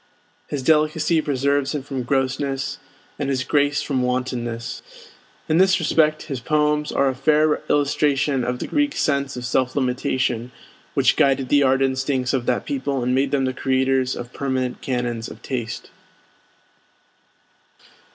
His 0.47 0.63
delicacy 0.63 1.21
preserves 1.21 1.75
him 1.75 1.83
from 1.83 2.01
grossness, 2.01 2.79
and 3.19 3.29
his 3.29 3.43
grace 3.43 3.83
from 3.83 4.01
wantonness. 4.01 4.81
In 5.47 5.59
this 5.59 5.79
respect 5.79 6.23
his 6.23 6.39
poems 6.39 6.91
are 6.91 7.07
a 7.07 7.13
fair 7.13 7.61
illustration 7.69 8.43
of 8.43 8.57
the 8.57 8.65
Greek 8.65 8.95
sense 8.95 9.37
of 9.37 9.45
self 9.45 9.75
limitation, 9.75 10.51
which 10.95 11.15
guided 11.15 11.49
the 11.49 11.61
art 11.61 11.83
instincts 11.83 12.33
of 12.33 12.47
that 12.47 12.65
people 12.65 13.03
and 13.03 13.13
made 13.13 13.29
them 13.29 13.45
the 13.45 13.53
creators 13.53 14.15
of 14.15 14.33
permanent 14.33 14.81
canons 14.81 15.29
of 15.29 15.43
taste. 15.43 15.91